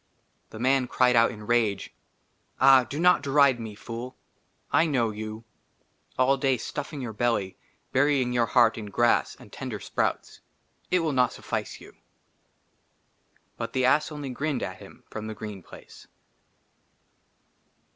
[0.49, 1.93] THE MAN CRIED OUT IN RAGE,"
[2.59, 2.85] AH!
[2.85, 4.17] DO NOT DERIDE ME, FOOL!
[4.43, 5.43] '* I KNOW YOU
[6.17, 7.55] ALL DAY STUFFING YOUR BELLY,
[7.91, 10.41] "BURYING YOUR HEART IN GRASS AND TENDER SPROUTS:"
[10.89, 11.93] IT WILL NOT SUFFICE YOU."
[13.57, 16.07] BUT THE ASS ONLY GRINNED AT HIM FROM THE GREEN PLACE.